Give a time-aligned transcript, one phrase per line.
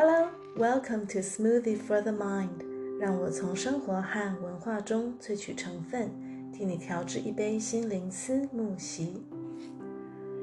[0.00, 2.64] Hello, welcome to Smoothie for the Mind。
[3.00, 6.08] 让我从生活和文化中萃取成分，
[6.52, 9.26] 替你调制一杯心灵思慕席。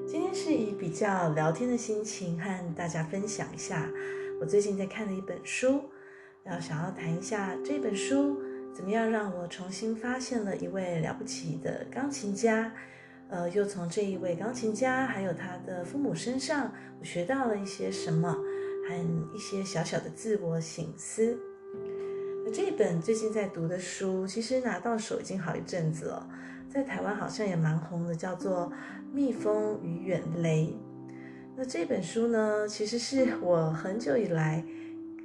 [0.05, 3.89] 今天是以比较聊天的心情和大家分享一下
[4.41, 5.85] 我最近在看的一本书，
[6.43, 8.37] 要想要谈一下这本书
[8.73, 12.73] 怎么样让我重新发现了一位了不起的钢琴家。
[13.29, 18.37] 呃，又从这一位钢琴家还有他的父母身上，我学到了一些什么，
[18.87, 21.37] 和一些小小的自我省思。
[22.45, 26.29] 那这本最近在读的书，其实拿到手已经好一阵子了，
[26.69, 28.71] 在台湾好像也蛮红的，叫做
[29.13, 30.77] 《蜜蜂与远雷》。
[31.55, 34.63] 那这本书呢，其实是我很久以来，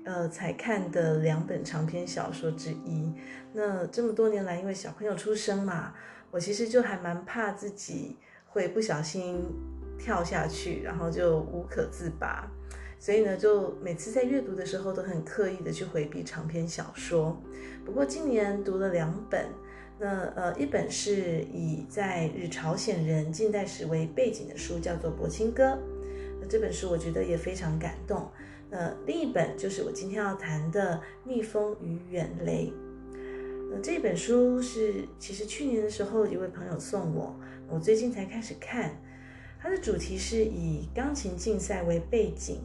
[0.05, 3.13] 呃，才看的两本长篇小说之一。
[3.53, 5.93] 那这么多年来，因为小朋友出生嘛。
[6.33, 8.17] 我其实就还蛮怕自己
[8.47, 9.45] 会不小心
[9.99, 12.49] 跳下去，然后就无可自拔，
[13.01, 17.41] 所以呢，就每次在阅读的时候都很刻意的去回避长篇小说。
[17.83, 19.47] 不过今年读了两本，
[19.99, 25.65] 那呃，一本是以在日朝鲜人近代史为背景的书，叫做《柏青哥》，
[26.43, 28.29] 那这本书我觉得也非常感动。
[28.69, 32.71] 那另一本就是我今天要谈的《蜜蜂与远雷》。
[33.73, 37.35] 那这本书是其实去年的时候一位朋友送我，
[37.67, 38.95] 我最近才开始看。
[39.63, 42.61] 它的主题是以钢琴竞赛为背景，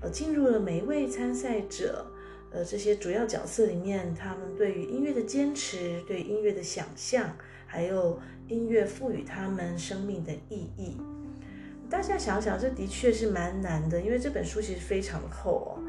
[0.00, 2.06] 呃，进入了每一位参赛者，
[2.50, 10.96] 呃，这些主要角色里面，他们对于音乐的坚持，对音乐的想象，还有音乐赋予他们生命的意义。
[11.90, 15.82] 大家想想，这的确是蛮难的，因为这本书其实非常的厚哦。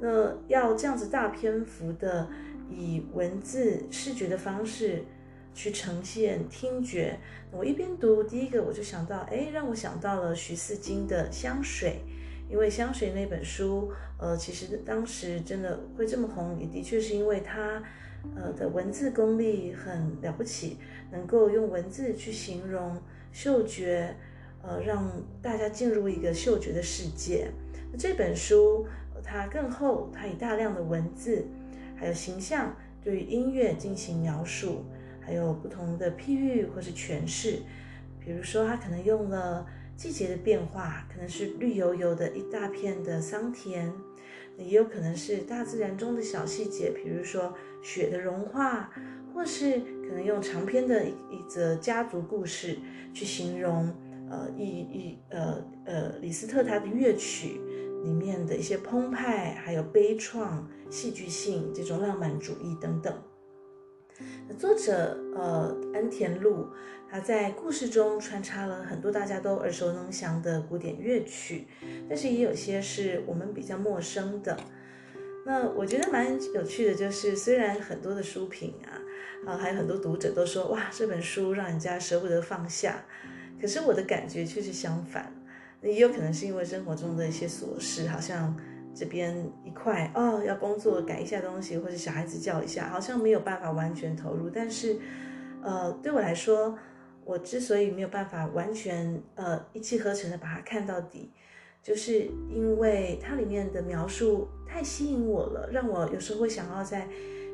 [0.00, 2.28] 那要这样子大篇幅的。
[2.68, 5.04] 以文字、视觉的方式
[5.54, 7.16] 去呈现听觉。
[7.52, 12.00] 我一边读，第一个我就想到，哎，让我想到了徐四金的《香水》，
[12.48, 17.82] 因为《香水》那本书，呃，其实当时真的会这么红，也的确是因为它，
[18.36, 20.78] 呃的文字功力很了不起，
[21.10, 23.00] 能够用文字去形容
[23.32, 24.14] 嗅觉，
[24.62, 25.10] 呃，让
[25.42, 27.50] 大家进入一个嗅觉的世界。
[27.98, 28.86] 这本书
[29.24, 31.46] 它更厚，它以大量的文字。
[31.98, 34.84] 还有形象对音乐进行描述，
[35.18, 37.60] 还有不同的譬喻或是诠释。
[38.20, 43.90] 比如说，他可能用了季节的变化，可能是绿油油的一大片的桑田；
[44.58, 48.90] 也有可能是大自然中的小细节，比如说雪的融化，
[49.32, 52.78] 或是可能用长篇的一一则家族故事
[53.14, 53.92] 去形容，
[54.30, 57.60] 呃，一一呃呃李斯特他的乐曲。
[58.04, 63.12] 里面的一些澎湃，还有悲怆、戏剧性这种浪漫主义等等。
[64.58, 66.68] 作者呃安田路，
[67.10, 71.66] 他在故事中穿插了很多大家都耳熟能详的古典乐曲，
[72.08, 74.56] 但是也有些是我们比较陌生的。
[75.44, 78.98] 那我觉得蛮有趣的，就是虽然很多的书评啊，
[79.46, 83.04] 啊还有很多读者都说哇这本书让人家舍不得放下，
[83.60, 85.32] 可是我的感觉却是相反。
[85.82, 88.56] 也有可能是因为生活中的一些琐事，好像
[88.96, 94.48] 这边一块哦要工作改一下东西，或者小孩子叫一下，好像没有办法完全投入。
[94.48, 94.96] 但是，
[95.62, 96.78] 呃，对我来说，
[97.26, 101.30] 我之所以没有办法完全呃一气呵成的把它看到底，
[101.82, 107.06] 就是因为它里面的描述太吸引我了，让我有时候会想要再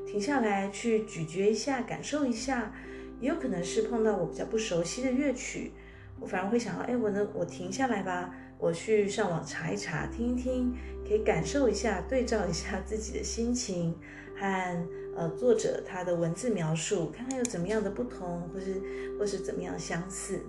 [0.06, 2.72] 停下来去咀嚼一下，感受一下。
[3.20, 5.72] 也有可能是碰到我比较不熟悉的乐曲。
[6.18, 10.72] 我反而会想到，哎，我能，我停下来吧，我去上网查一查，听一听，
[11.04, 13.92] 可以感受一下，对照一下自己的心情
[14.36, 18.80] 和呃作者他的文字描述，看看有怎么样的不同，或是
[19.18, 20.40] 或是怎么样相似。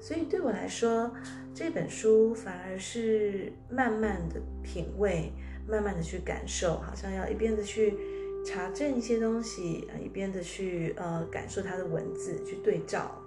[0.00, 1.12] 所以对我来说，
[1.52, 5.32] 这本书反而是慢慢的品味，
[5.68, 7.98] 慢慢的去感受，好像要一边的去
[8.46, 13.20] 查证一些东西，一边的去呃感受他的文字，去对照。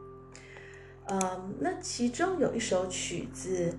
[1.06, 3.72] 呃，那其中有一首曲子，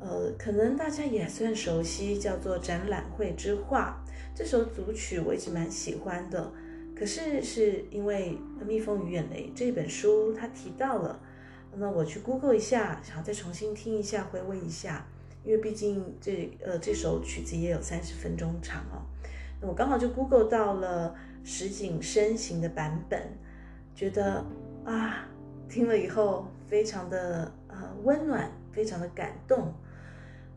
[0.00, 4.02] 呃，可能大家也算熟悉，叫做《展览会之画》。
[4.34, 6.50] 这首组曲我一直蛮喜欢的，
[6.96, 11.20] 可是是因为《蜜蜂与眼泪》这本书它提到了，
[11.76, 15.06] 那我去 Google 一下，想要再重新听一下，回味一下，
[15.44, 19.04] 因为毕竟这呃这首曲子也有三十分钟长哦。
[19.60, 21.14] 那我刚好就 Google 到了
[21.44, 23.20] 石井深行的版本，
[23.94, 24.44] 觉得
[24.84, 25.26] 啊。
[25.68, 29.72] 听了以后，非常的呃温暖，非常的感动。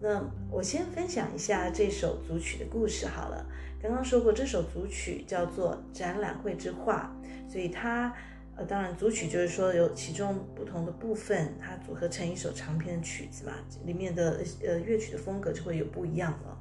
[0.03, 0.21] 那
[0.51, 3.45] 我先分享一下这首组曲的故事好了。
[3.81, 7.15] 刚刚说过，这首组曲叫做《展览会之画》，
[7.49, 8.13] 所以它
[8.57, 13.53] 呃当然组曲就是说有其中不同的部分，它组合成一首长篇的曲子嘛，
[13.85, 16.59] 里面的呃乐曲的风格就会有不一样了。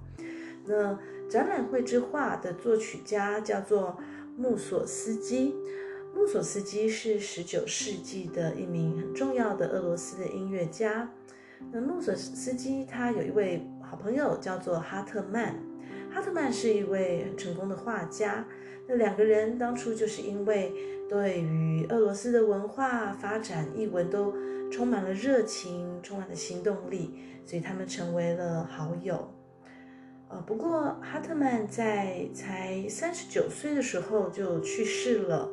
[0.65, 0.97] 那
[1.29, 3.99] 展览会之画的作曲家叫做
[4.37, 5.53] 穆索斯基。
[6.15, 11.11] 穆索斯基是十九世纪的一名很重要的俄罗斯的音乐家。
[11.71, 15.55] 那穆索斯基他有一位好朋友叫做哈特曼，
[16.11, 18.45] 哈特曼是一位很成功的画家。
[18.89, 20.73] 那两个人当初就是因为
[21.09, 24.35] 对于俄罗斯的文化发展、艺文都
[24.71, 27.15] 充满了热情，充满了行动力，
[27.47, 29.33] 所以他们成为了好友。
[30.29, 35.49] 呃，不过哈特曼在才三十九岁的时候就去世了。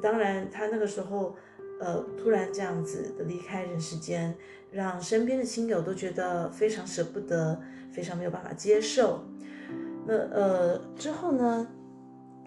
[0.00, 1.34] 当然，他那个时候，
[1.82, 4.32] 呃，突然这样子的离开人世间，
[4.70, 9.24] 让身边的亲友都觉得非常舍不得，非常没有办法接受。
[10.06, 11.66] 那呃之后呢，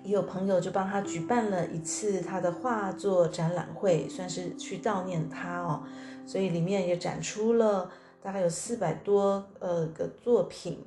[0.03, 5.83] 也有朋友就帮他举办了一次他的画作展览会，算是去悼念他哦。
[6.25, 7.91] 所以里面也展出了
[8.23, 10.79] 大概有四百多呃个作品，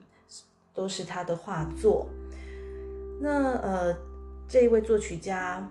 [0.72, 2.08] 都是他的画作。
[3.20, 3.94] 那呃
[4.48, 5.70] 这一位作曲家。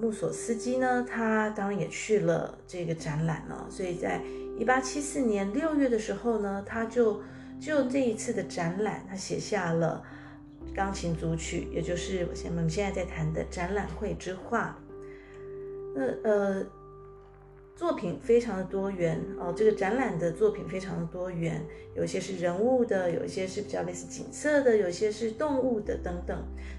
[0.00, 4.20] 穆索斯基呢，他当然也去了这个展览了，所以在
[4.58, 7.20] 一八七四年六月的时候呢，他就
[7.60, 10.02] 就这一次的展览，他写下了
[10.74, 14.78] 钢琴组曲，也就是我们现在在谈的展览会之画。
[15.94, 16.66] 那呃。
[17.76, 21.62] 作品非常的多元哦，这个展览的作品非常的多元，
[21.94, 26.34] 有些是人物的，有一些是比较类似景色的，有些是动物的等等。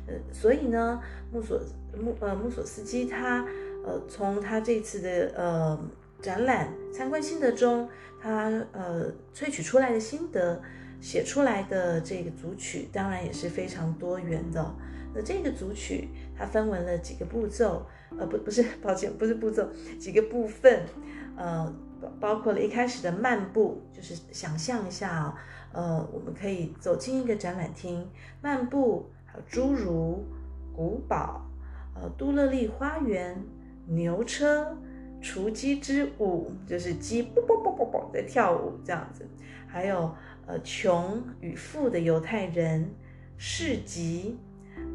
[0.08, 1.00] 呃，所以呢，
[1.32, 1.62] 穆索
[1.98, 3.46] 穆呃穆索斯基他
[3.86, 5.80] 呃从他这次的呃
[6.22, 7.90] 展览参观心得中，
[8.22, 10.62] 他呃萃取出来的心得，
[11.00, 14.76] 写出来的这个组曲，当然也是非常多元的。
[15.14, 17.86] 那这个组曲它分为了几个步骤，
[18.20, 19.68] 呃，不，不是， 抱歉，不是步骤，
[19.98, 20.84] 几个部分，
[21.36, 21.74] 呃，
[22.20, 25.36] 包括了一开始的漫步，就是想象一下啊，
[25.72, 28.08] 呃，我们可以走进一个展览厅，
[28.42, 30.26] 漫步，还有侏儒、
[30.76, 31.47] 古堡，
[32.02, 33.44] 呃，杜乐利花园、
[33.88, 34.78] 牛车、
[35.22, 39.26] 雏鸡之舞，就是鸡啵啵啵啵啵在跳舞这样子，
[39.68, 40.14] 还有
[40.46, 42.90] 呃，穷与富的犹太人，
[43.38, 44.38] 市集。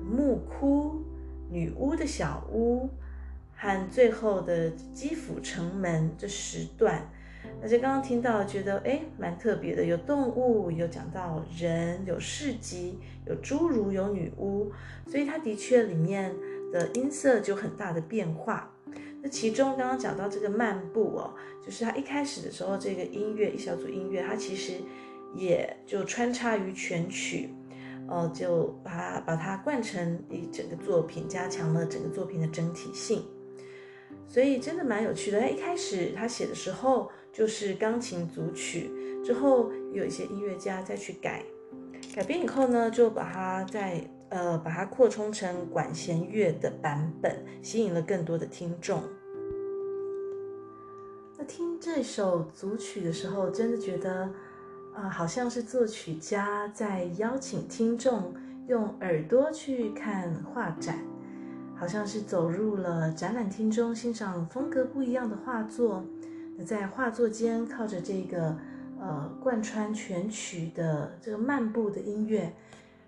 [0.04, 1.02] 木窟、
[1.50, 2.88] 女巫的小屋
[3.54, 7.08] 和最后的基辅城门这十段，
[7.62, 14.70] 而且刚刚听到觉得诶蛮特别的，有动物，有讲到人，有市集，有侏儒，有女巫，
[15.06, 16.32] 所以它的确里面
[16.72, 18.74] 的音色就很大的变化。
[19.22, 21.34] 那其中刚刚讲到这个漫步哦，
[21.64, 24.80] 就是它一开始的时候，这个音乐一小组音乐，它其实
[25.34, 27.50] 也就穿插于全曲。
[28.08, 33.22] 哦，就把它把它贯成一整个作品，加强了整个作品的整体性，
[34.26, 35.40] 所以真的蛮有趣的。
[35.40, 38.90] 他一开始他写的时候就是钢琴组曲，
[39.24, 41.44] 之后有一些音乐家再去改，
[42.14, 49.00] 改编以后呢，就把它再呃把它扩充成管弦乐的版本，吸引了更多的听众。
[51.38, 54.28] 那听这首组曲的时候，真的觉得。
[54.94, 58.34] 啊、好像是作曲家在邀请听众
[58.68, 61.02] 用耳朵去看画展，
[61.74, 66.04] 好像是走入了展览厅中欣赏风格不一样的画作。
[66.58, 68.54] 那在画作间靠着这个
[69.00, 72.52] 呃贯穿全曲的这个漫步的音乐，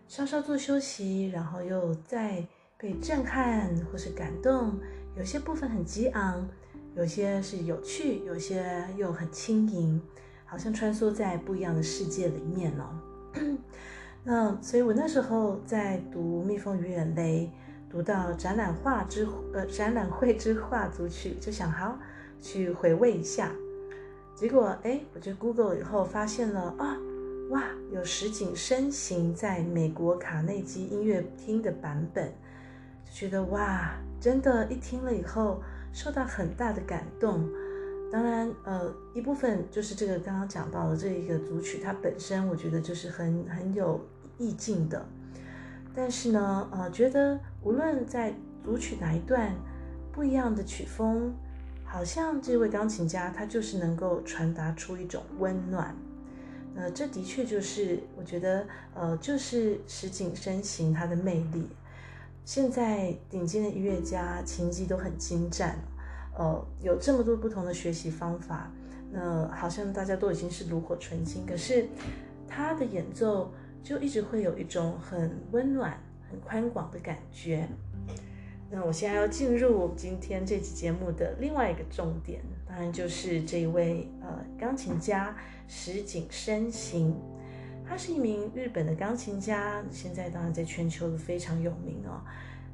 [0.07, 2.47] 稍稍做休息，然后又再
[2.79, 4.79] 被震撼或是感动。
[5.17, 6.47] 有些部分很激昂，
[6.95, 10.01] 有些是有趣，有些又很轻盈。
[10.47, 13.01] 好像穿梭在不一样的世界里面哦。
[14.23, 17.51] 那所以，我那时候在读《蜜蜂与远雷》，
[17.91, 21.99] 读到展览画之呃展览会之画组曲，就想好
[22.41, 23.51] 去回味一下。
[24.37, 26.97] 结果哎，我就 Google 以后发现了啊，
[27.51, 32.33] 哇，有石井深行在美国卡内基音乐厅的版本，
[33.05, 37.49] 就觉得哇，真的，一听了以后受到很大的感动。
[38.11, 44.01] 当然，呃，一部分就是这个刚刚讲到的这一个组曲，它本身我觉得就是很很有
[44.39, 45.05] 意境的。
[45.95, 48.35] 但是呢，呃，觉得无论在
[48.65, 49.55] 组曲哪一段，
[50.13, 51.35] 不一样的曲风，
[51.85, 55.95] 好像这位钢琴家他就是能够传达出一种温暖。
[56.76, 61.69] 呃，这的确就是我觉得，呃，就是石井深行他的魅力。
[62.45, 65.78] 现在顶尖的音乐家琴技都很精湛。
[66.37, 68.71] 呃，有这么多不同的学习方法，
[69.12, 71.88] 那好像大家都已经是炉火纯青，可是
[72.49, 73.52] 他的演奏
[73.83, 75.97] 就一直会有一种很温暖、
[76.28, 77.69] 很宽广的感觉。
[78.75, 85.37] 那我现在要进入今天这期节目的另外一个重点，当然就是这一位呃钢琴家
[85.69, 87.14] 石井深行。
[87.87, 92.21] 他是一名日本的钢琴家，现在当然在全球都非常有名哦。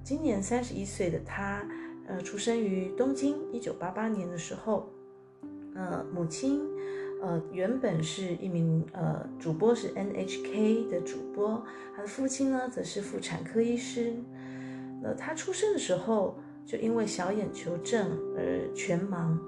[0.03, 1.63] 今年三十一岁的他，
[2.07, 4.89] 呃，出生于东京，一九八八年的时候，
[5.75, 6.63] 呃，母亲，
[7.21, 11.63] 呃，原本是一名呃主播，是 NHK 的主播，
[11.95, 14.15] 他的父亲呢，则是妇产科医师。
[15.03, 19.39] 那他出生的时候，就因为小眼球症而全盲，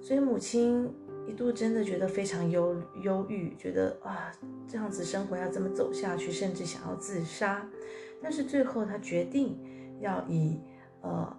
[0.00, 0.88] 所以母亲
[1.26, 4.30] 一度真的觉得非常忧忧郁，觉得啊，
[4.68, 7.68] 这样子生活要怎么走下去，甚至想要自杀。
[8.22, 9.58] 但是最后他决定
[10.00, 10.60] 要以
[11.02, 11.36] 呃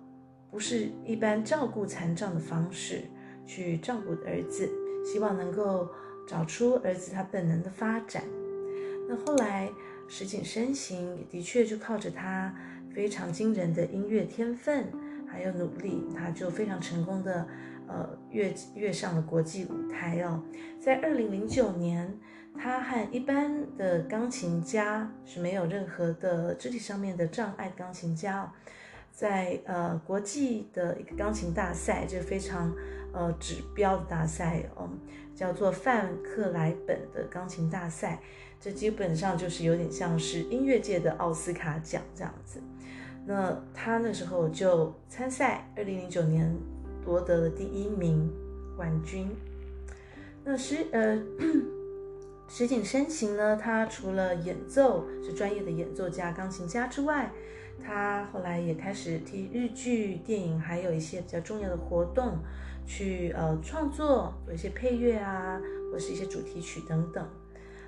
[0.52, 3.04] 不是一般照顾残障的方式
[3.46, 4.70] 去照顾儿子，
[5.06, 5.88] 希望能够
[6.28, 8.24] 找出儿子他本能的发展。
[9.08, 9.72] 那后来
[10.08, 12.54] 石井深行也的确就靠着他。
[12.96, 14.86] 非常惊人的音乐天分，
[15.28, 17.46] 还有努力，他就非常成功的，
[17.90, 20.42] 呃，跃跃上了国际舞台哦。
[20.80, 22.18] 在二零零九年，
[22.58, 28.50] 他和一般的钢琴家是没有任何的肢体上面的障碍钢琴家哦，
[29.12, 32.74] 在呃国际的一个钢琴大赛，这非常
[33.12, 34.90] 呃指标的大赛哦，
[35.36, 38.22] 叫做范克莱本的钢琴大赛，
[38.58, 42.62] 这基本上就是有点像是音乐界的奥斯卡奖这样子。
[43.26, 46.56] 那他那时候就参赛，二零零九年
[47.04, 48.32] 夺得了第一名
[48.78, 49.30] 冠军。
[50.44, 51.20] 那石呃
[52.48, 57.32] 石井深行呢，他除了演奏是专业的演奏家、钢琴家之外，
[57.84, 62.38] 他后来也开始替日剧、电影还有一些比较重要的活动
[62.86, 65.60] 去呃创作，做一些配乐啊，
[65.92, 67.28] 或是一些主题曲等等。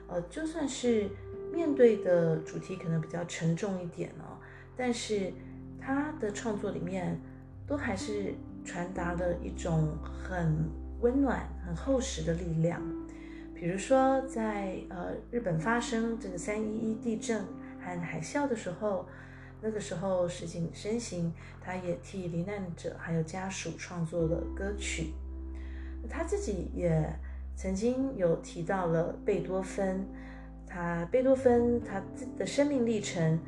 [0.07, 1.07] 呃，就算是
[1.53, 4.41] 面对的主题可能比较沉重一点哦。
[4.77, 5.33] 但是
[5.79, 7.19] 他的创作里面
[7.65, 10.69] 都还是传达了一种很
[11.01, 12.81] 温暖、很厚实的力量。
[13.55, 17.43] 比如说在，呃日本发生这个三一一地震
[17.81, 19.07] 和海啸的时候，
[19.61, 25.13] 那个时候石井伸行，他也替罹难者还有家属创作了歌曲。
[26.07, 27.11] 他自己也
[27.55, 30.05] 曾经有提到了贝多芬，
[30.67, 33.39] 他贝多芬他自己的生命历程。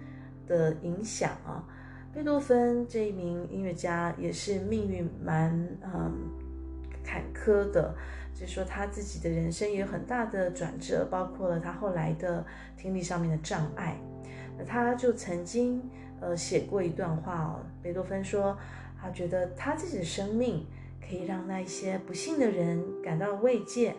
[0.49, 1.63] 的影响啊，
[2.11, 5.51] 贝多芬这一名音乐家也是命运蛮
[5.83, 6.11] 嗯
[7.03, 7.95] 坎坷的，
[8.33, 13.95] 就是说他自己的人生也有很大的转折，包括了他后来的听力上面的障碍。
[14.57, 15.81] 那他就曾经
[16.19, 18.57] 呃写过一段话哦，贝多芬说
[18.99, 20.65] 他觉得他自己的生命
[20.99, 23.95] 可以让那一些不幸的人感到慰藉，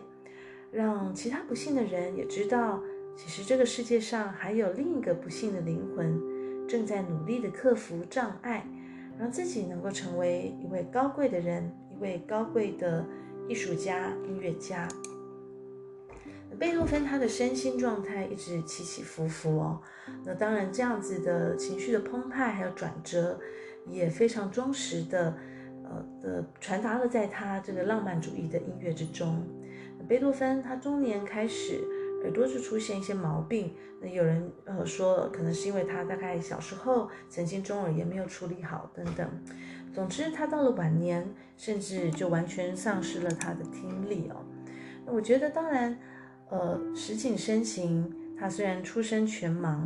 [0.71, 2.79] 让其他不幸的人也知道，
[3.17, 6.30] 其实这个世界上还有另一个不幸的灵魂。
[6.71, 8.65] 正在努力的克服障碍，
[9.19, 13.05] 让自己能够成为一位高贵的人，一位高贵的
[13.49, 14.87] 艺术家、音乐家。
[16.57, 19.81] 贝多芬他的身心状态一直起起伏伏哦，
[20.23, 23.37] 那当然这样子的情绪的澎湃还有转折，
[23.85, 25.37] 也非常忠实的
[25.83, 29.45] 呃的传达了在他这个浪漫主义的音乐之中。
[30.07, 31.83] 贝多芬他中年开始。
[32.23, 39.27] 耳朵就出现一些毛病，那有人呃说可能是因为他大概小时候曾经中耳炎没有处理好等等。
[39.93, 44.37] 总之，他到了晚年，甚至就完全丧失了他的听力哦。
[45.05, 45.99] 那我觉得，当然，
[46.49, 48.09] 呃，石井深行
[48.39, 49.85] 他虽然出生全盲，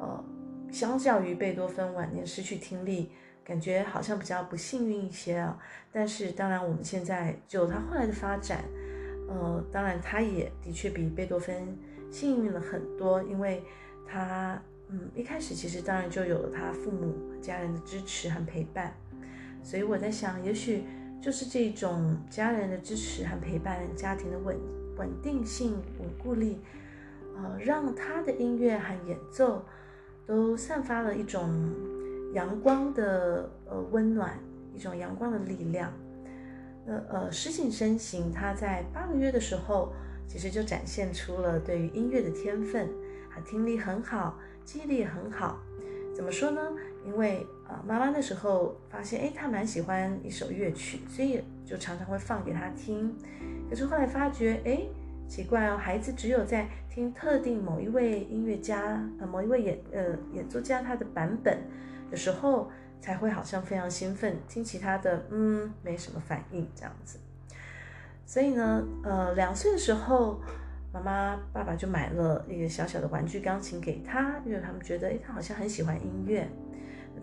[0.00, 0.24] 呃，
[0.72, 3.10] 相较于贝多芬晚年失去听力，
[3.44, 5.58] 感觉好像比较不幸运一些啊。
[5.92, 8.64] 但是，当然我们现在就他后来的发展。
[9.34, 11.76] 呃，当然，他也的确比贝多芬
[12.08, 13.64] 幸运了很多，因为
[14.06, 18.94] 他，嗯，一开始其实当然就有了他父母家人的支持和陪伴，
[19.60, 20.84] 所以我在想，也许
[21.20, 24.56] 就是这种家人的支持和陪伴，家庭的稳
[24.98, 26.60] 稳定性、稳固力，
[27.36, 29.64] 呃，让他的音乐和演奏
[30.26, 31.50] 都散发了一种
[32.34, 34.38] 阳光的呃温暖，
[34.72, 35.92] 一种阳光的力量。
[36.86, 39.92] 那呃，石井深行，他在八个月的时候，
[40.28, 42.86] 其实就展现出了对于音乐的天分，
[43.30, 45.58] 啊听力很好，记忆力也很好。
[46.14, 46.60] 怎么说呢？
[47.06, 53.14] 因为啊、呃，妈妈那时候发现，哎，他蛮喜欢一首乐曲，所以就常常会放给他听。
[53.68, 54.82] 可是后来发觉，哎，
[55.26, 61.58] 奇怪哦，孩子只有在听特定某一位音乐家，呃，某一位演呃演奏家他的版本
[62.10, 62.70] 的时候。
[63.04, 67.18] 才会好像非常兴奋，听其他的，嗯，没什么反应这样子。
[68.24, 70.40] 所以呢，呃，两岁的时候，
[70.90, 76.48] 妈妈、爸爸就买了一个小小的玩具钢琴给他，因为他们觉得，诶，他好像很喜欢音乐。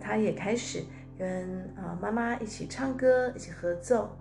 [0.00, 0.84] 他也开始
[1.18, 4.16] 跟啊、呃、妈妈一起唱歌，一起合奏。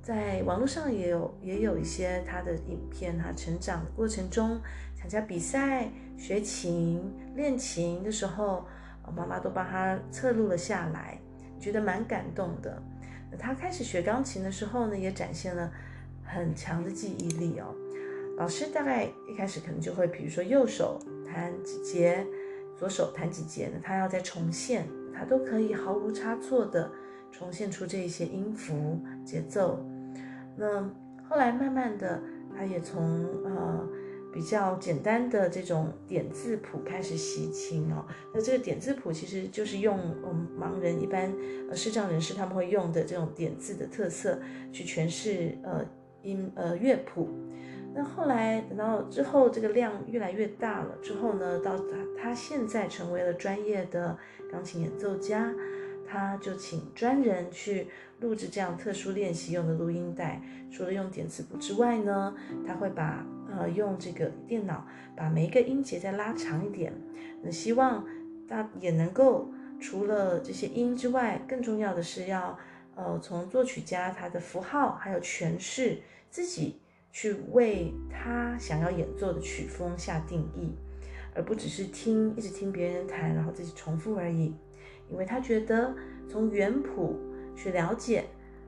[0.00, 4.60] 在网络上也有也有一些他的影片，他成长的过程中
[4.94, 8.64] 参加比赛、学琴、练琴的时候，
[9.16, 11.18] 妈妈都帮他侧录了下来，
[11.58, 12.82] 觉得蛮感动的。
[13.38, 15.70] 他开始学钢琴的时候呢，也展现了
[16.24, 17.74] 很强的记忆力哦。
[18.36, 22.26] 老师大概一开始可能就会，比如说右手弹几节，
[22.76, 26.90] 左手弹几节呢，他要再重现，他都可以毫无差错的
[27.30, 29.78] 重现出这些音符节奏。
[30.56, 30.82] 那
[31.28, 32.20] 后来慢慢的，
[32.56, 33.88] 他也从呃
[34.32, 38.04] 比较简单的这种点字谱开始习琴哦。
[38.32, 41.32] 那这个点字谱其实就是用我们盲人一般
[41.68, 44.38] 呃视障人士他们会用的这种点字的特色
[44.72, 45.84] 去诠释呃
[46.22, 47.28] 音呃乐谱。
[47.92, 51.84] 那后来等到之后，这个量越来越大了之后呢，到他
[52.16, 54.16] 他现在成为了专业的
[54.48, 55.52] 钢琴演奏家，
[56.06, 57.88] 他就请专人去
[58.20, 60.40] 录制这样特殊练习用的录音带。
[60.70, 62.32] 除了用点字谱之外呢，
[62.64, 66.92] 他会把呃用这个电脑把每一个音节再拉长一点。
[67.42, 68.04] 那希望
[68.48, 69.48] 他也能够
[69.80, 72.58] 除了这些音之外，更重要的是要
[72.94, 75.98] 呃从作曲家他的符号还有诠释
[76.30, 76.80] 自己。
[77.12, 80.72] 去为他想要演奏的曲风下定义，
[81.34, 84.54] 而不只是听，一直听别人弹，然后自己重复而已。
[85.10, 85.92] 因为他觉得
[86.28, 87.18] 从原谱
[87.56, 88.26] 去了解，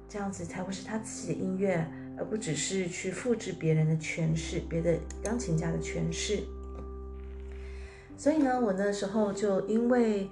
[0.09, 1.89] 这样子才会是他自己的音乐，
[2.25, 6.41] 不只是去复制别人的诠释，别的钢琴家的诠释。
[8.17, 10.31] 所以呢，我那时候就因为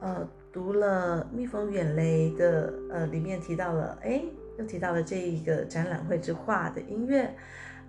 [0.00, 4.22] 呃读了《蜜蜂远雷》的呃里面提到了，哎。
[4.58, 7.30] 又提到了这一个展览会之画的音乐，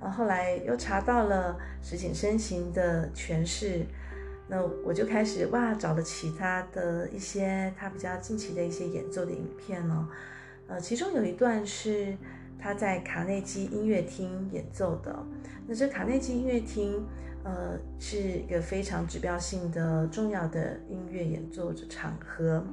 [0.01, 3.85] 然后来又查到了石井深行的诠释，
[4.49, 10.09] 那我就开始哇找了其他的一些他比较近期的一些演奏的影片哦，
[10.67, 12.13] 呃，其中有一段是
[12.59, 15.15] 他在卡内基音乐厅演奏的，
[15.67, 17.05] 那这卡内基音乐厅
[17.43, 22.63] 呃是一个非常指标性的重要的音乐演奏的场合，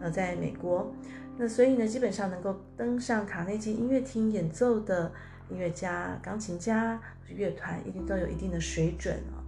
[0.00, 0.92] 呃，在美国。
[1.38, 5.10] 那所以呢，基本上能够登上卡内基音乐厅演奏的
[5.48, 9.40] 音乐家、钢琴家、乐团，一定都有一定的水准哦。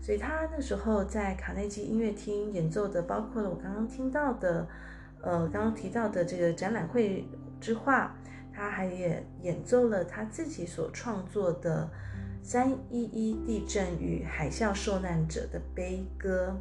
[0.00, 4.68] 所以他那时候在卡内基音乐厅演奏的，包括了我刚刚听到的，
[5.20, 7.28] 呃，刚刚提到的这个展览会
[7.60, 8.14] 之画，
[8.60, 11.90] 他还也演奏了他自己所创作的
[12.46, 16.54] 《三一一地震与海啸受难者的悲歌》。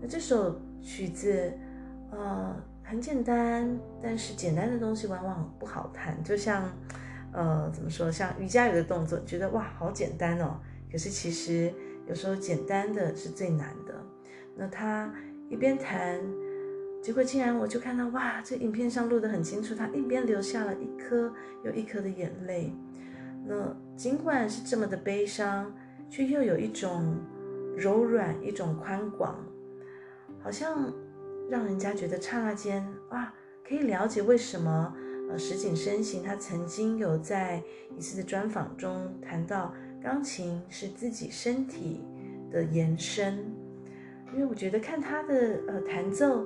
[0.00, 1.52] 那这首曲子，
[2.10, 2.56] 呃。
[2.82, 6.24] 很简单，但是简单的东西往往不好弹。
[6.24, 6.72] 就像，
[7.34, 8.10] 呃，怎么说？
[8.10, 10.58] 像瑜伽有的动作，觉得哇，好简单哦。
[10.90, 11.70] 可是其实
[12.06, 13.94] 有时候简单的是最难的。
[14.56, 15.12] 那他
[15.50, 16.18] 一边弹，
[17.08, 21.32] 结果竟然我就看到哇，这影片上录得很清楚，他一边流下了一颗
[21.64, 22.70] 又一颗的眼泪。
[23.46, 25.72] 那尽管是这么的悲伤，
[26.10, 27.16] 却又有一种
[27.78, 29.42] 柔软，一种宽广，
[30.38, 30.92] 好像。
[31.48, 33.32] 让人家觉得刹那间哇，
[33.66, 34.94] 可以了解为什么
[35.30, 37.62] 呃石井深行他曾经有在
[37.96, 42.04] 一次的专访中谈到钢琴是自己身体
[42.50, 43.50] 的延伸，
[44.34, 46.44] 因为我觉得看他的呃弹奏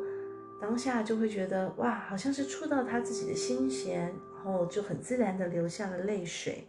[0.63, 6.65] 当下就会觉得哇，好像是触到他自己的心弦，然后就很自然的流下了泪水。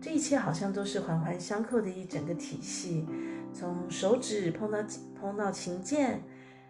[0.00, 3.06] 这一切好像都是环环相扣的一整个体系，
[3.52, 4.78] 从手指碰到
[5.20, 6.22] 碰到琴键。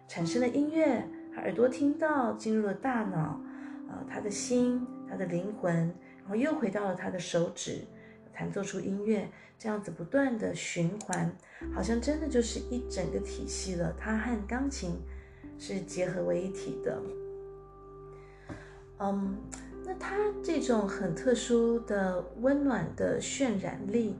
[0.09, 3.39] 产生了音乐，耳朵听到，进入了大脑，
[3.87, 5.73] 呃，他的心，他的灵魂，
[6.19, 7.87] 然后又回到了他的手指，
[8.33, 9.25] 弹奏出音乐，
[9.57, 11.33] 这样子不断的循环，
[11.73, 13.95] 好像真的就是一整个体系了。
[13.97, 14.99] 他和钢琴
[15.61, 16.99] 是结合为一体的。
[18.97, 19.37] 嗯，
[19.85, 24.15] 那他这种很特殊的温暖的渲染力，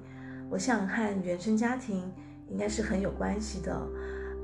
[0.51, 2.13] 我想和原生家庭
[2.47, 3.75] 应该是很有关系的。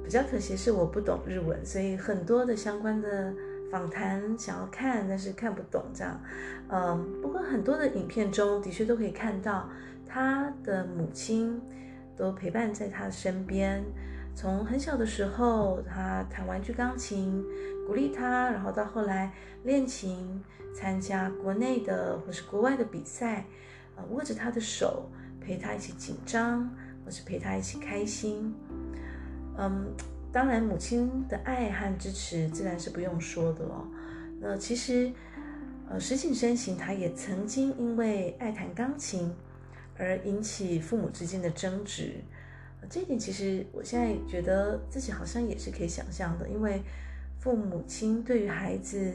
[0.03, 3.31] 比较可惜是我不懂日文，所以很多的相关的
[3.69, 6.19] 访谈想要看，但是看不懂这样。
[6.69, 9.69] 嗯，不过很多的影片中的确都可以看到
[10.07, 11.61] 他的母亲
[12.15, 13.83] 都陪伴在他身边，
[14.37, 17.43] 从很小的时候他弹玩具钢琴，
[17.87, 20.43] 鼓励他，然后到后来练琴，
[20.75, 23.47] 参加国内的或是国外的比赛，
[23.95, 25.09] 呃，握着他的手，
[25.41, 26.69] 陪他一起紧张，
[27.03, 28.53] 或是陪他一起开心。
[29.57, 29.91] 嗯，
[30.31, 33.87] 当然，母亲的爱和支持自然是不用说的了。
[34.39, 35.11] 那其实，
[35.89, 39.33] 呃，石井深行他也曾经因为爱弹钢琴
[39.97, 42.17] 而引起父母之间的争执。
[42.89, 46.81] 这一点其实我现在觉得自己好像也是可以想象的，因为
[47.39, 49.11] 父母亲对于孩子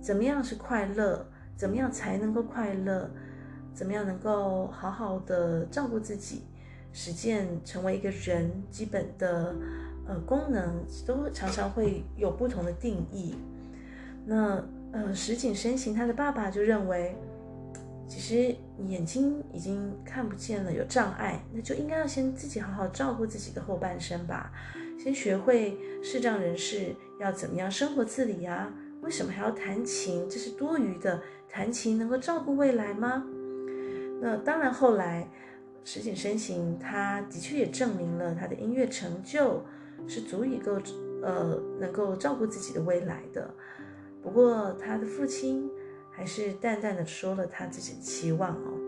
[0.00, 3.10] 怎么样是快乐，怎么样才能够快乐？
[3.72, 6.42] 怎么样能够好好的照顾自己？
[6.92, 9.54] 实践成为一个人基本的
[10.06, 13.36] 呃功能，都常常会有不同的定义。
[14.26, 17.14] 那呃，石井深行他的爸爸就认为，
[18.10, 18.52] 其实
[18.88, 24.50] 眼睛已经看不见了，有障碍，那就应该要先自己好好照顾自己的后半生吧。
[24.98, 28.74] 先学会视障人士要怎么样生活自理呀？
[29.00, 30.28] 为什么还要弹琴？
[30.28, 31.22] 这是多余的。
[31.48, 33.24] 弹琴能够照顾未来吗？
[34.20, 35.30] 那当然，后来
[35.84, 39.64] 石井深行他的确也证明了他的音乐成就
[40.08, 40.80] 是足以够
[41.22, 43.54] 呃能够照顾自己的未来的。
[44.20, 45.70] 不过他的父亲
[46.20, 48.78] 还是淡淡的说了他自己的期望哦，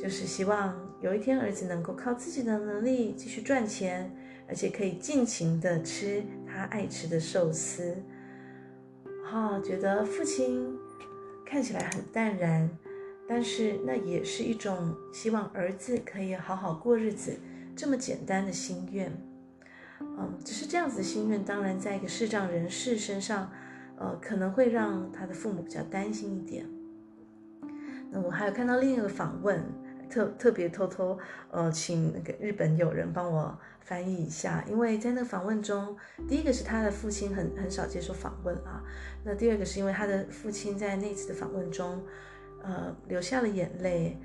[0.00, 4.08] 就是希望有一天儿子能够靠自己的能力继续赚钱，
[4.46, 7.96] 而且可以尽情的吃他爱吃的寿司。
[9.24, 10.72] 哈、哦，觉得父亲
[11.44, 12.70] 看起来很淡然，
[13.28, 17.36] 但是那也是一种希望儿子可以好好过日子
[17.74, 19.12] 这么简单的心愿。
[19.98, 23.50] 嗯，只是这样子的心愿，当然在一个视障人士身上，
[24.00, 26.66] 呃，可能会让他的父母比较担心一点。
[28.10, 29.62] 那我还有看到另一个访问。
[30.10, 31.16] 特特别偷偷
[31.52, 38.82] 呃，请那个日本友人帮我翻译一下，因为在那个访问中，第一个是他的父亲很很少接受访问啊，
[39.22, 42.02] 那第二个是因为他的父亲在那次的访问中，
[42.64, 44.18] 呃，流下了眼泪，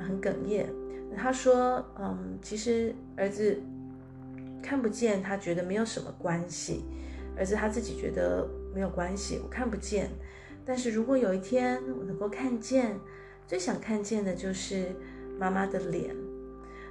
[0.00, 0.72] 很哽咽。
[1.14, 3.60] 他说，嗯，其实儿子
[4.62, 6.82] 看不见，他觉得没有什么关系，
[7.36, 10.10] 儿子他自己觉得没有关系，我看不见，
[10.64, 12.98] 但是如果有一天我能够看见，
[13.46, 14.94] 最想看见的就是。
[15.38, 16.16] 妈妈的脸，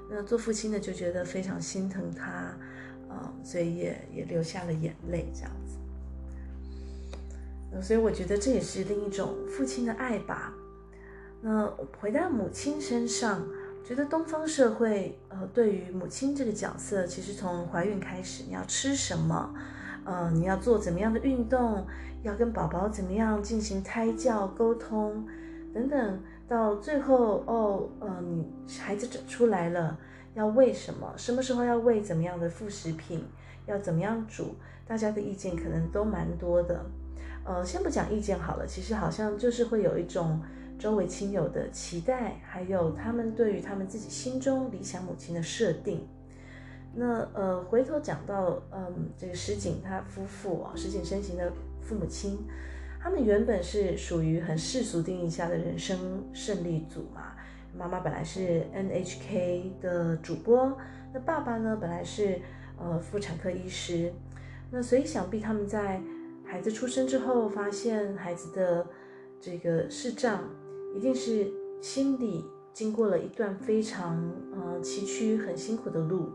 [0.08, 2.56] 那做父亲的就觉得非常心疼他，
[3.10, 5.80] 啊、所以也也流下了眼泪，这样子。
[7.82, 10.54] 所以我觉得这也是另一种父亲的爱吧。
[11.42, 11.66] 那
[12.00, 13.48] 回到母亲身上，
[13.84, 19.56] 觉得东方社会，呃，对于母亲这个角色，其实从怀孕开始，你要吃什么，
[20.06, 21.86] 呃，你要做怎么样的运动，
[22.24, 25.26] 要跟宝宝怎么样进行胎教沟通，
[25.74, 26.20] 等等。
[26.48, 28.48] 到最后哦，呃，你
[28.80, 29.98] 孩子出来了，
[30.36, 31.12] 要喂什么？
[31.18, 33.26] 什么时候要喂怎么样的副食品？
[33.66, 34.56] 要怎么样煮？
[34.88, 36.86] 大家的意见可能都蛮多的。
[37.44, 40.40] 呃，先不讲意见好了，其实好像就是会有一种
[40.78, 46.08] 周围亲友的期待，还有他们对于他们自己心中理想母亲的设定。
[46.96, 52.38] 那呃，回头讲到嗯，这个石井他夫妇啊，石井深行的父母亲。
[53.02, 57.34] 他们原本是属于很世俗定义下的人生胜利组嘛。
[57.78, 60.76] 妈妈本来是 NHK 的主播，
[61.14, 62.40] 那爸爸呢，本来是
[62.80, 64.12] 呃妇产科医师。
[64.72, 66.02] 那所以想必他们在
[66.46, 68.88] 孩子出生之后，发现孩子的
[69.42, 70.44] 这个视障，
[70.96, 74.18] 一定是心里经过了一段非常
[74.54, 76.32] 呃崎岖、很辛苦的路。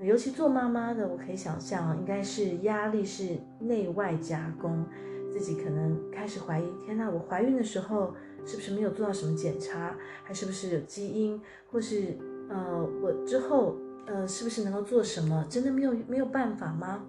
[0.00, 4.84] 尤其做妈妈的，我可以想象，应该是压力是内外夹攻。
[5.30, 8.14] 自己可能开始怀疑：天哪，我怀孕的时候
[8.46, 9.96] 是不是没有做到什么检查？
[10.22, 11.40] 还是不是有基因？
[11.70, 12.16] 或是
[12.48, 13.76] 呃，我之后
[14.06, 15.44] 呃，是不是能够做什么？
[15.50, 17.04] 真的没有没有办法吗？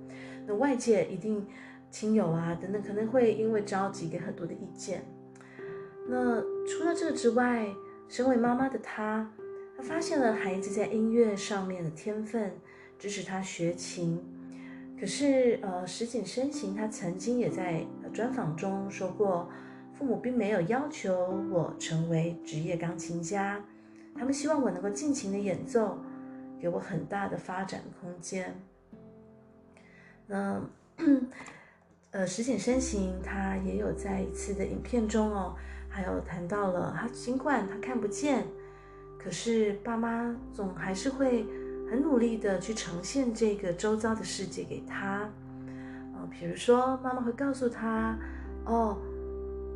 [0.48, 1.46] 那外界一定
[1.92, 5.04] 亲友啊等等，可能会因为着急给很多的意见。
[6.08, 7.68] 那除了这个之外，
[8.08, 9.32] 身为妈妈的她，
[9.78, 12.52] 她发现了孩子在音乐上面的天分，
[12.98, 14.22] 支持他学琴。
[14.98, 19.50] 可是，呃，石井深行他曾经也在专访中说过，
[19.94, 23.62] 父母并没有要求我成为职业钢琴家，
[24.18, 25.98] 他们希望我能够尽情的演奏，
[26.62, 28.58] 给我很大的发展空间。
[30.28, 30.62] 那，
[32.12, 35.58] 呃，石井深行他也有在一次的影片中哦，
[35.90, 38.46] 还有谈到了他尽管他看不见，
[39.20, 41.46] 可是爸妈总还是会。
[41.90, 45.30] 很努力的去呈现这个周遭的世界给他，
[46.14, 48.18] 呃，比如说妈妈会告诉他，
[48.66, 48.98] 哦，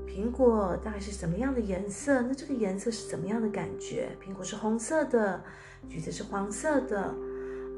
[0.08, 2.22] 苹果大概是什么样的颜色？
[2.24, 4.10] 那这个颜色是怎么样的感觉？
[4.22, 5.42] 苹果是红色的，
[5.88, 7.14] 橘子是黄色的，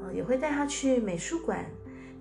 [0.02, 1.66] 呃，也会带他去美术馆，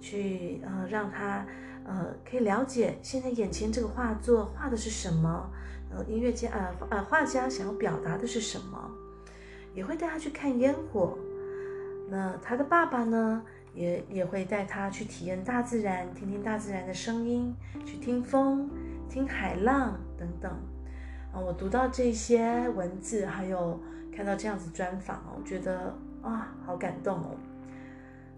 [0.02, 1.46] 去呃让他
[1.86, 5.50] 呃可以了解现在眼前这个画作画的是什么，
[5.90, 8.92] 呃，音乐家呃呃画家想要表达的是什么，
[9.74, 11.18] 也会带他去看烟火。
[12.12, 13.42] 那他的爸爸呢，
[13.74, 18.70] 也也会带他去体验大自然，听听大自然的声音，去听风，
[19.10, 20.52] 听海浪等等。
[21.32, 23.80] 啊，我读到这些文字，还有
[24.14, 27.38] 看到这样子专访，我觉得啊，好感动哦。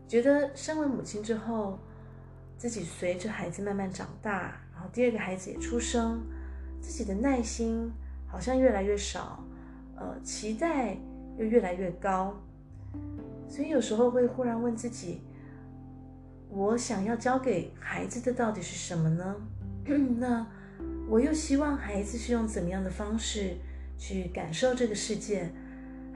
[0.07, 1.79] 觉得身为母亲之后，
[2.55, 6.21] 自己随着孩子慢慢长大，然后第二个孩子也出生，
[6.79, 7.91] 自己的耐心
[8.27, 9.43] 好像越来越少，
[9.95, 10.95] 呃，期待
[11.38, 12.39] 又越来越高，
[13.47, 15.21] 所以有时候会忽然问自己：
[16.49, 19.36] 我想要教给孩子的到底是什么呢？
[20.17, 20.45] 那
[21.10, 23.58] 我又希望孩子是用怎么样的方式
[23.97, 25.49] 去感受这个世界，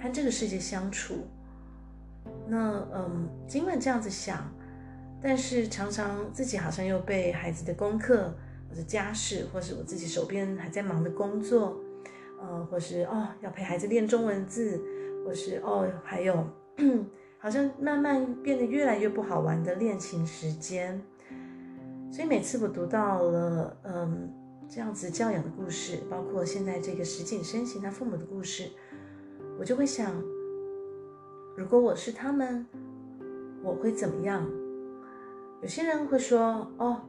[0.01, 1.27] 和这个世界相处？
[2.47, 4.49] 那嗯，尽管这样子想，
[5.21, 8.33] 但是常常自己好像又被孩子的功课，
[8.69, 11.77] 或者家事，或是我自己手边还在忙的工作，
[12.41, 14.81] 呃，或是哦要陪孩子练中文字，
[15.25, 16.45] 或是哦还有
[17.39, 21.01] 好像慢慢变得越来越不好玩的恋情时间。
[22.11, 24.33] 所以每次我读到了嗯
[24.69, 28.69] 这样子教养的故事，包括现在这个石井深行他父母的故事，
[29.59, 30.13] 我就会想。
[31.55, 32.65] 如果我是他们，
[33.63, 34.47] 我会怎么样？
[35.61, 37.01] 有些人会说：“哦，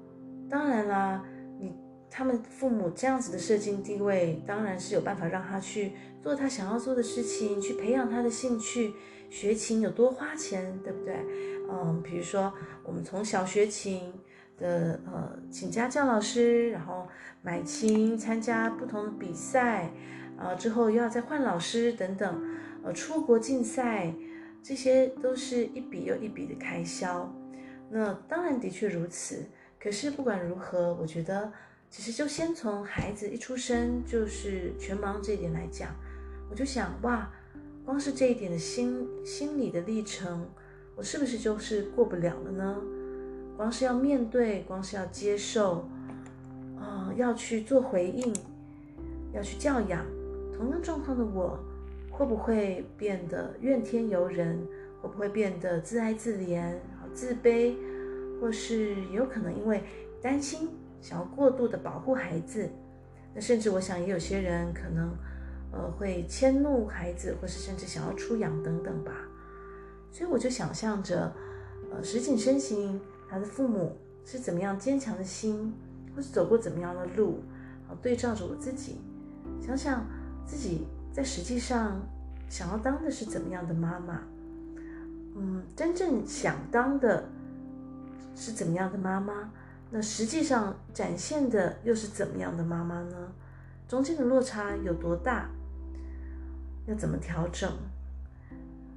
[0.49, 1.23] 当然啦，
[1.61, 1.77] 你
[2.11, 8.95] 他们父母这样子的社经地位，当然是有办法让他去做他想要做的事情，去培养他的兴趣。
[9.29, 11.17] 学琴有多花钱，对不对？
[11.71, 14.13] 嗯，比如说我们从小学琴
[14.59, 17.07] 的，呃，请家教老师，然后
[17.43, 19.91] 买琴，参加不同的比赛，
[20.39, 22.43] 啊，之后又要再换老师等等，
[22.83, 24.13] 呃，出国竞赛。”
[24.61, 27.33] 这些都是一笔又一笔的开销，
[27.89, 29.47] 那当然的确如此。
[29.81, 31.51] 可是不管如何，我觉得
[31.89, 35.95] 其实就先从孩子一出生就是全盲这一点来讲，
[36.51, 37.31] 我就想哇，
[37.89, 40.47] 光是这一点的心心理的历程，
[40.95, 42.77] 我是不是就是过不了了呢？
[43.57, 45.89] 光是要面对，光是要接受，
[46.79, 48.31] 啊、要去做回应，
[49.33, 50.05] 要去教养，
[50.55, 51.59] 同样状况的我。
[52.11, 54.59] 会不会变得怨天尤人？
[55.01, 56.75] 会不会变得自哀自怜、
[57.15, 57.75] 自卑？
[58.39, 59.83] 或是有可能因为
[60.21, 60.69] 担心，
[61.01, 62.69] 想要过度的保护孩子？
[63.35, 65.17] 那甚至我想也有些人可能，
[65.73, 69.13] 呃，会迁怒孩子，或是甚至想要出养等等吧。
[70.11, 71.33] 所以我就想象着，
[71.91, 75.75] 呃，石井深行他的父母是怎么样坚强的心，
[76.15, 77.41] 或是走过怎么样的路，
[77.89, 78.97] 啊，对照着我自己，
[79.61, 80.07] 想想
[80.47, 80.87] 自己。
[81.11, 82.01] 在实际上，
[82.49, 84.23] 想要当的是怎么样的妈妈？
[85.35, 87.29] 嗯，真正想当的
[88.37, 89.51] 是怎么样的妈妈？
[89.91, 93.33] 那实际上展现的又是怎么样的妈妈呢？
[93.89, 95.51] 中间的落差有多大？
[96.89, 97.71] 要怎么调整？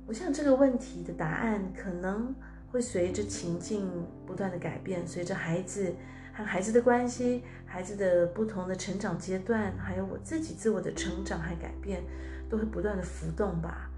[0.08, 2.34] 我想这个问题的答案可能
[2.72, 3.88] 会随着情境
[4.26, 5.94] 不断的改变，随着孩子。
[6.34, 12.02] 和孩子的关系，孩子的不同的成长阶段，还有我自己自我的成长和改变，
[12.50, 13.90] 都会不断的浮动吧。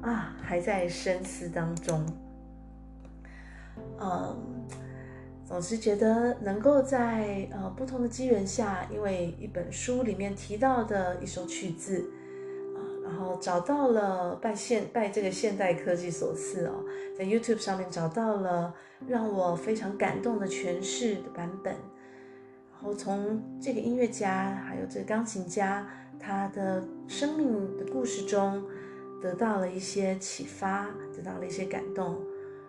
[0.00, 2.06] 啊，还在深思当中。
[3.98, 4.64] 嗯，
[5.44, 12.08] 总是觉得能够在呃不同的机缘下，因为一本书里面提到的一首曲子。
[13.10, 16.84] 然后找到了拜现拜这个现代科技所赐哦，
[17.18, 18.72] 在 YouTube 上面找到了
[19.08, 21.74] 让我非常感动的诠释的版本，
[22.72, 25.84] 然后从这个音乐家还有这个钢琴家
[26.20, 28.62] 他的生命的故事中
[29.20, 32.16] 得到了一些启发，得到了一些感动，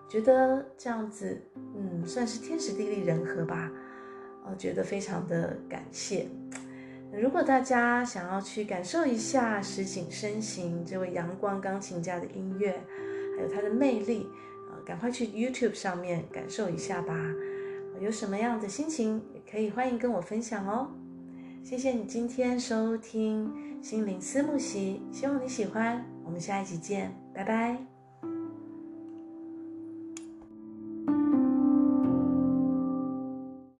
[0.09, 1.39] 觉得这样子
[1.75, 3.71] 嗯算是天时地利人和吧，
[4.45, 6.27] 呃，觉得非常的感谢。
[7.13, 12.81] 如果大家想要去感受一下石井身形这位阳光钢琴家的音乐，
[13.35, 14.27] 还有他的魅力，
[14.69, 17.13] 啊，赶快去 YouTube 上面感受一下吧。
[17.99, 20.89] 有什么样的心情，也可以欢迎跟我分享哦。
[21.63, 26.03] 谢谢你今天收听心灵思慕席，希望你喜欢。
[26.25, 27.90] 我们下一集见，拜拜。